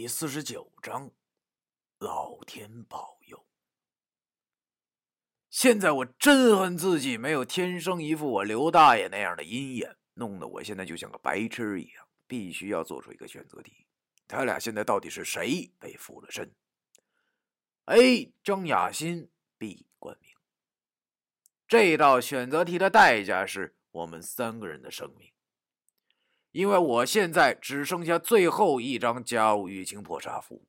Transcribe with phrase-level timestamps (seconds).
[0.00, 1.10] 第四十九章，
[1.98, 3.46] 老天保佑。
[5.50, 13.86] 现在我真恨自己没有天生一副我刘大爷那样的鹰眼，弄得我现在就像个白痴一样，必须要做出一个选择题。
[14.26, 16.50] 他俩现在到底是谁被附了身
[17.84, 18.32] ？A.
[18.42, 19.86] 张雅欣，B.
[19.98, 20.30] 关明。
[21.68, 25.30] 这道选择题的代价是我们三个人的生命。
[26.52, 30.66] 因为我现在只剩下最后一张家务玉清破杀符，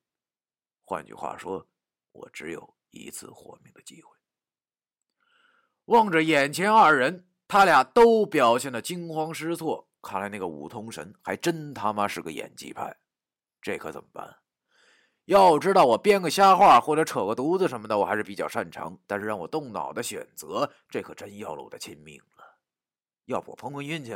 [0.84, 1.66] 换句话说，
[2.12, 4.10] 我只有一次活命的机会。
[5.86, 12.96] 望着眼前二人，他俩都表现的惊慌失措，看来那个五通神还真他妈是个演技派。
[13.60, 14.38] 这可怎么办？
[15.24, 18.98] 要知道，我编个瞎话或者扯个犊子什么的，我还是比较擅长。
[19.06, 22.58] 但是让我动脑的选择，这可真要了我的亲命了。
[23.24, 24.12] 要不我碰碰运气？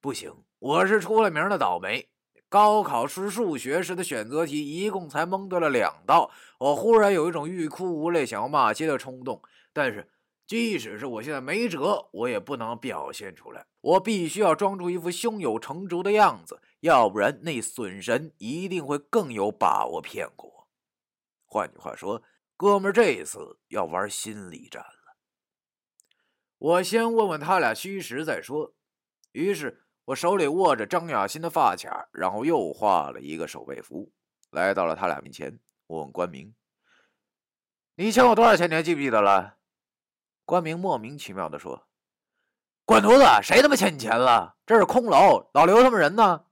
[0.00, 2.08] 不行，我是出了名的倒霉。
[2.48, 9.40] 高考试数学时的选择题一共才蒙对了两道，我忽然有一种欲哭无泪、想要骂街的冲动。
[9.72, 10.10] 但是，
[10.46, 13.66] 即使是我现在没辙，我也不能表现出来。
[13.82, 20.68] 我必须要装出一副胸有成竹的样子，要不然那损神一定会更有把握骗过我。
[21.44, 22.22] 换句话说，
[22.56, 25.16] 哥们儿这次要玩心理战了。
[26.58, 28.74] 我先问问他俩虚实再说。
[29.32, 29.84] 于是。
[30.10, 34.10] 我手里握着张雅欣的发卡，然后又画了一个守备符，
[34.50, 35.56] 来到了他俩面前。
[35.86, 36.52] 我问关明
[37.94, 38.68] ：“你欠我多少钱？
[38.68, 39.58] 你还记不记得了？”
[40.44, 41.86] 关明莫名其妙的说
[42.84, 43.24] ：“滚犊子！
[43.40, 44.56] 谁他妈欠你钱了？
[44.66, 46.44] 这是空楼，老刘他们人呢？”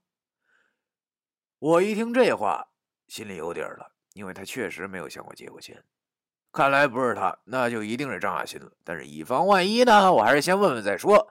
[1.58, 2.68] 我一听这话，
[3.08, 5.82] 心里有底了，因为他确实没有向我借过钱。
[6.52, 8.70] 看来不是他，那就一定是张雅欣了。
[8.84, 11.28] 但是以防万一呢，我还是先问问再说。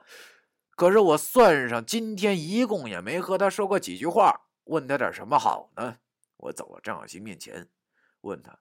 [0.78, 5.98] 可是我算上今天一共也没和他说过几句话，问他点什么好呢？
[6.36, 7.68] 我走到张小新面前，
[8.20, 8.60] 问他：“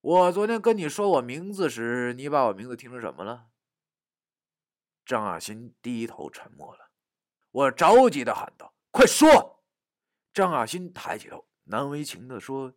[0.00, 3.48] 我昨天跟你说我名字时，你把我名字听成什么了？”
[5.04, 6.90] 张亚新低头沉默了。
[7.50, 9.62] 我着急的喊道：“快说！”
[10.32, 12.72] 张亚新抬起头，难为情的说：“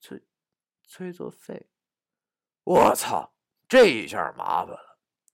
[0.00, 0.26] 催，
[0.82, 1.68] 催作废。”
[2.64, 3.34] 我操！
[3.68, 4.87] 这一下麻烦了。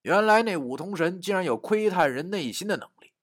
[0.05, 3.15] 原来那五通神竟然有窥探人内心的能力，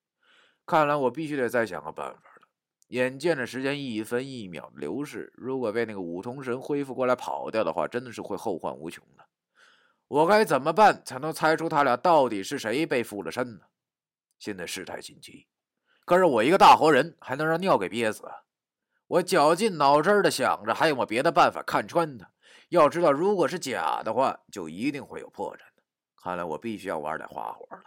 [0.65, 2.47] 看来我必须得再想个办法了。
[2.87, 9.23] 眼见着时间一分一秒的流逝，如果被那个五通神恢复过来跑掉的话，真的是会后患无穷的。
[10.07, 13.65] 我该怎么办才能猜出他俩到底是谁被附了身呢？
[14.39, 15.45] 现在事态紧急，
[16.03, 18.33] 可是我一个大活人还能让尿给憋死啊？
[19.05, 22.31] 我绞尽脑汁的想着，还有没有别的办法看穿他？
[22.69, 25.59] 要知道，如果是假的话，就一定会有破绽。
[26.21, 27.83] 看来我必须要玩点花活了。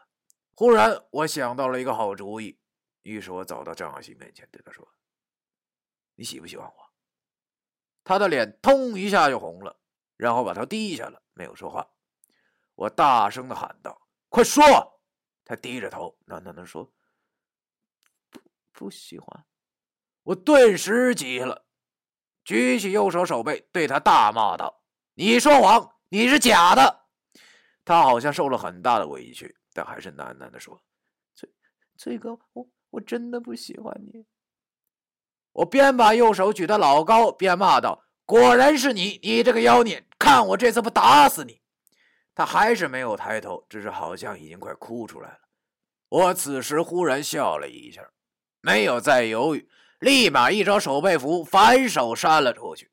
[0.56, 2.58] 忽然，我想到了一个好主意，
[3.02, 4.86] 于是我走到张小新面前，对他说
[6.16, 6.74] ：“你喜不喜欢我？”
[8.02, 9.80] 他的脸通一下就红了，
[10.16, 11.88] 然后把头低下了，没有说话。
[12.74, 14.64] 我大声的喊道：“快说！”
[15.46, 16.92] 他低着头，喃喃的说
[18.30, 18.40] ：“不，
[18.72, 19.46] 不喜欢。”
[20.24, 21.66] 我顿时急了，
[22.44, 24.82] 举起右手手背，对他大骂道
[25.14, 27.03] ：“你说谎，你是假的！”
[27.84, 30.82] 他好像受了很大的委屈，但还是喃喃地说
[31.36, 31.48] ：“崔
[31.96, 34.26] 崔哥，我我真的不喜欢你。”
[35.52, 40.04] 我边把右手举得老高，边骂道：“果然是你，你这个妖孽！
[40.18, 41.60] 看我这次不打死你！”
[42.34, 45.38] 他还是没有抬头，只是好像已经快哭出来了。
[46.08, 48.08] 我此时忽然笑了一下，
[48.60, 49.68] 没有再犹豫，
[50.00, 52.90] 立马一招手背符，反手扇了出去，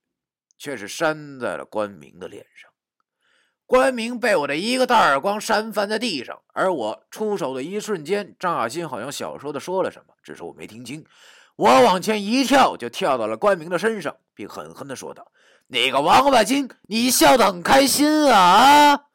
[0.57, 2.70] 却是扇在了关明的脸上。
[3.71, 11.05] 关明被我的一个大耳光扇翻在地上，而我出手的一瞬间，张亚新好像小声的说了什么，只是我没听清。
[11.55, 15.25] 我往前一跳，就跳到了关明的身上，并狠狠的说道
[15.71, 19.05] ：“你个王八精，你笑得很开心啊！”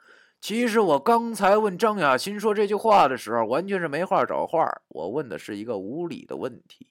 [0.41, 4.67] 其实我刚才问张亚新说这句话的时候，完全是没话找话。
[4.89, 6.87] 我问的是一个无理的问题，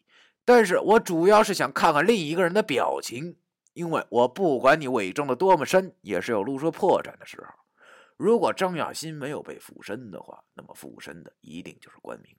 [0.45, 3.37] 但是我主要是想看看另一个人的表情。
[3.75, 7.47] 因为我不管你伪装的多么深，也是有露出破绽的时候。
[8.15, 12.33] 如果张亚新没有被附身的话，那么附身的一定就是关明。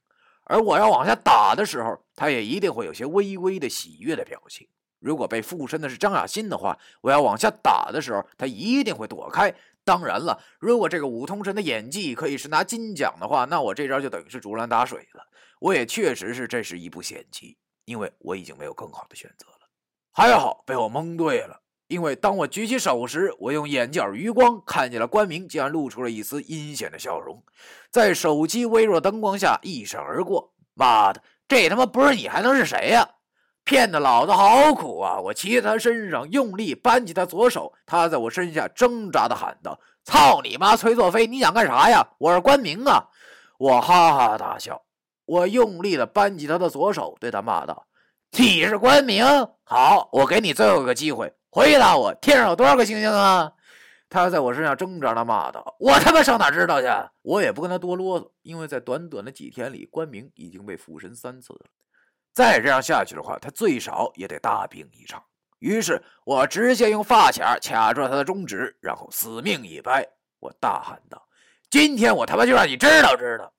[0.44, 4.67] 而我要往下打的时候，他也一定会有些微微的喜悦的表情。
[4.99, 9.55] 如果被附身的是张亚新的话，我要往下打的时候，他一定会躲开。
[9.85, 15.29] 当然了，如果这个五通神的演技可以是拿金奖的话，那我这招就等于是竹篮打水了。
[15.61, 19.47] 我也确实是这是一步险棋，因为我已经没有更好的选择。
[20.16, 27.44] 还好被我蒙对了，因为当我举起手时，我用眼角余光看见了关明，竟然露出了一丝阴险的笑容，
[27.90, 30.54] 在手机微弱灯光下一闪而过。
[30.72, 33.06] 妈的，这他妈不是你还能是谁呀？
[33.62, 35.20] 骗得老子好苦啊！
[35.20, 42.02] 我骑在他身上，用力扳起他左手，他在我身下挣扎的喊道：“操你妈，崔作飞，你想干啥呀？
[42.16, 43.04] 我是关明啊！”
[43.60, 44.80] 我哈哈大笑，
[45.26, 47.86] 我用力的扳起他的左手，对他骂道
[48.38, 49.25] ：“你是关明？
[49.65, 53.50] 好，我给你最后一个机会，回答我，天上有多少个星星啊？”
[54.11, 56.87] 他在我身上挣扎的骂道：“我他妈上哪知道去？”
[57.23, 61.61] 我也不跟他多啰嗦，因为在短短的几天里，关明已经被附身三次了。
[62.35, 65.23] 再这样下去的话，他最少也得大病一场。
[65.59, 70.06] 于是我直接用发卡卡住了他的中指，然后死命一掰。
[70.38, 71.27] 我大喊道
[71.71, 73.50] ：“今天我他妈就让你知道知道！”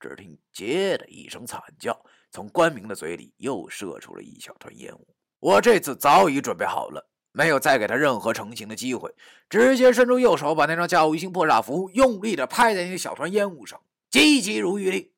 [0.00, 1.98] 只听“接”的一声惨叫，
[2.34, 5.06] 从关明的嘴里又射出了一小团烟雾。
[5.38, 9.14] 我这次早已准备好了，没有再给他任何成型的机会，
[9.48, 15.08] 直接伸出右手，把那张加无星破煞符用力的拍在那小团烟雾上，急急如律令。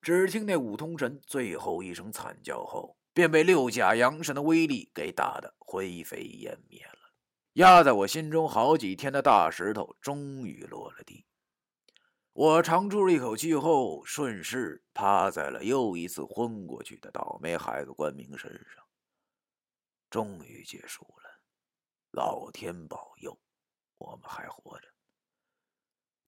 [0.00, 7.10] 只听那五通神最后一声惨叫后，便被六甲阳神的威力给打得灰飞烟灭了。
[7.54, 11.26] 压在我心中好几天的大石头终于落了地。
[12.38, 18.88] 我长出了一口气后，顺势趴在了又一次昏过去的倒霉孩子关明身上。
[20.08, 21.40] 终于结束了，
[22.12, 23.36] 老天保佑，
[23.96, 24.86] 我们还活着。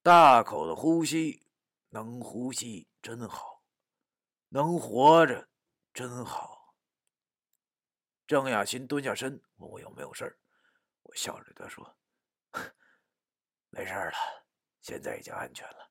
[0.02, 1.46] 大口的呼吸，
[1.90, 3.62] 能呼吸真好。
[4.48, 5.48] 能活着
[5.94, 6.74] 真好。
[8.26, 10.36] 郑雅欣蹲下身，问我有没有事儿。
[11.02, 11.96] 我笑着对他说
[13.70, 14.44] ：“没事了，
[14.80, 15.89] 现在已经安全了。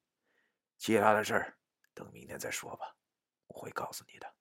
[0.80, 1.58] 其他的事儿
[1.94, 2.96] 等明天再说吧，
[3.46, 4.34] 我会告诉你的。”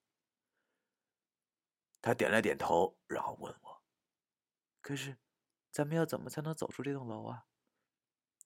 [2.01, 3.83] 他点了点头，然后问我
[4.81, 5.19] ：“可是，
[5.71, 7.45] 咱们要怎么才能走出这栋楼啊？”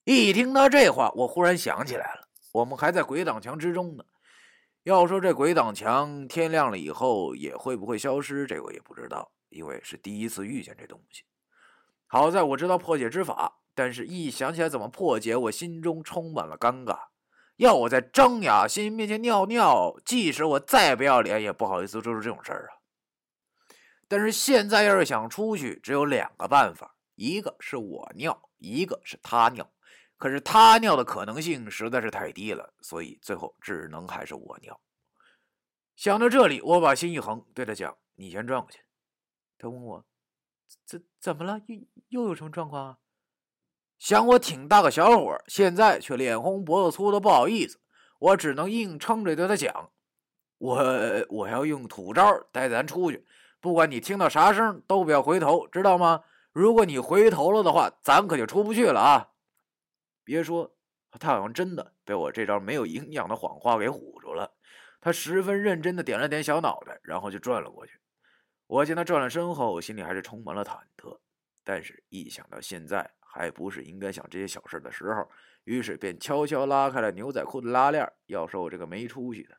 [0.05, 4.05] 一听到这话，我忽然想起来了，我们还在鬼挡墙之中呢。
[4.83, 8.47] 要说这鬼挡墙，天亮了以后也会不会消失？
[8.47, 11.23] 这个也不知道，因为是第一次遇见这东西。
[12.09, 17.12] 好在我知道破解之法，但是一想起来怎么破解，我心中充满了尴尬。
[17.63, 22.83] 要我在张雅欣面前尿尿，即使我再不要脸，也不好意思做出这种事儿啊。
[24.09, 29.73] 但是现在要是想出去，只有两个办法：一个是我尿，一个是他尿。
[30.17, 34.81] 可是他尿的可能性实在是太低了，所以最后只能还是我尿。
[35.95, 38.81] 想到这里，我把心一横，对他讲：“你先转过去。”
[39.57, 40.05] 他问我
[40.85, 41.61] ：“怎怎么了？
[41.69, 41.77] 又
[42.09, 42.99] 又有什么状况啊？”
[44.03, 47.79] 想我挺大个小伙，现在却脸红脖子粗的不好意思，
[48.19, 49.93] 我只能硬撑着对他讲
[50.59, 50.77] ：“我
[51.29, 53.25] 我要用土招带咱出去，
[53.61, 56.25] 不管你听到啥声都不要回头，知道吗？
[56.51, 59.29] 如果你回头了的话，咱可就出不去了啊！”
[60.25, 60.75] 别说，
[61.21, 64.53] 他好像真的被我这招没有营养的谎话给唬住了。
[65.01, 67.93] 他十分认真的点了点小脑袋，然后就转了过去。
[68.67, 71.21] 我见他转了身后，心里还是充满了忐忑。
[71.63, 75.27] 但是，一想到现在还不是应该想这些小事的时候，
[75.65, 78.07] 于是便悄悄拉开了牛仔裤的拉链。
[78.27, 79.57] 要说我这个没出息的，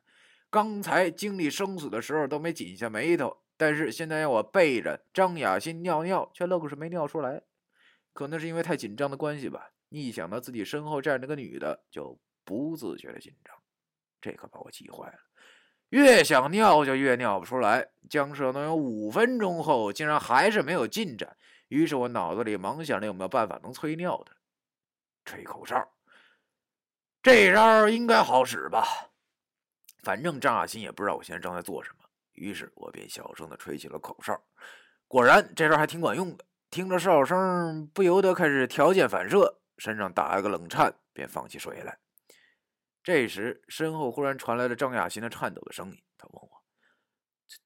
[0.48, 7.42] 刚才经历生死的时候都没紧下眉头，但是现在要我背着张雅欣尿尿，却愣是没尿出来。
[8.12, 9.70] 可能是因为太紧张的关系吧。
[9.88, 13.56] 一想到自己身后站着个女的，就不自觉的紧张，
[14.20, 15.18] 这可把我急坏了。
[15.90, 21.36] 越想尿就越尿不出来，僵持了能有五分钟后，竟然还是没有进展。
[21.68, 24.32] 于是我脑子里忙想着有没有办法能催尿的。
[25.24, 25.88] 吹口哨，
[27.22, 28.84] 这招应该好使吧？
[30.02, 34.38] 反正张雅欣也不知道我现在正在做什么，于是我便小声的吹起了口哨。
[35.08, 36.44] 果然，这招还挺管用的。
[36.70, 39.60] 听着哨声，不由得开始条件反射。
[39.78, 41.98] 身上打了个冷颤，便放起水来。
[43.02, 46.02] 这时，身后忽然传来了张雅欣的颤抖的声音。
[46.18, 46.62] 他问我：“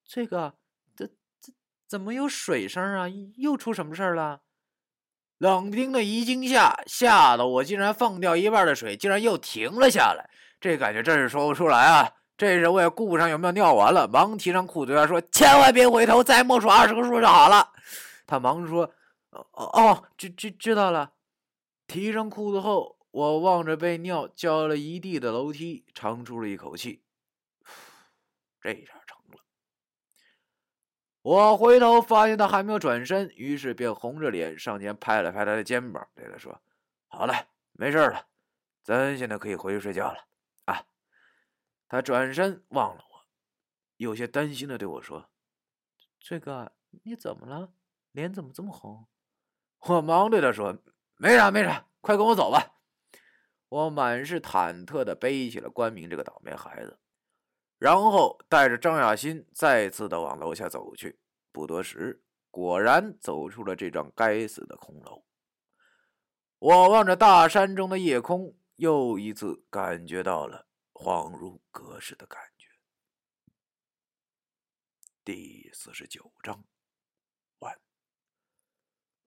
[0.05, 0.57] 这这个，
[1.89, 3.07] 怎么有水声啊？
[3.37, 4.43] 又出什么事儿了？”
[5.39, 10.29] 冷冰的一惊下，吓得我竟然放掉一半的水，竟然又停了下来。
[10.61, 12.13] 这感觉真是说不出来啊！
[12.37, 17.73] 这时我也顾不上有没有尿完了，忙提上裤子说：“千万别回头，再默数二十个数就好了。”
[18.27, 18.93] 他忙说
[19.31, 21.13] ：“哦哦，知知知道了。”
[21.87, 27.03] 提上裤子后，我望着被尿浇了一地的楼梯，长出了一口气。
[28.61, 28.98] 这下。
[31.29, 36.59] 我回头发现他还没有转身，于是便红着脸上前拍了拍他的肩膀，对他说
[37.07, 37.35] ：“好了，
[37.73, 38.29] 没事了，
[38.83, 40.25] 咱现在可以回去睡觉了。”
[40.65, 40.87] 啊！
[41.87, 43.27] 他转身望了我，
[43.99, 45.29] 有些担心的对我说
[46.19, 46.73] ：“这个
[47.05, 47.75] 你怎么了？
[48.13, 49.07] 脸怎么这么红？”
[49.87, 50.79] 我忙对他说。
[51.19, 52.77] 没啥没啥，快跟我走吧！
[53.69, 56.99] 我满是忐忑的背起了关明这个倒霉孩子，
[57.79, 61.19] 然后带着张雅欣再次的往楼下走去。
[61.53, 65.25] 不多时，果然走出了这幢该死的空楼。
[66.59, 72.67] 我望着大山中的夜空，又一次感觉到了恍如隔世的感觉。
[75.25, 76.65] 第四十九章。